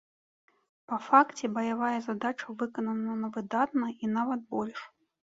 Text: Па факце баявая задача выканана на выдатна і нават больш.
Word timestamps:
Па 0.91 0.97
факце 1.07 1.49
баявая 1.57 1.99
задача 2.05 2.55
выканана 2.61 3.13
на 3.19 3.29
выдатна 3.35 3.91
і 4.07 4.09
нават 4.15 4.41
больш. 4.57 4.79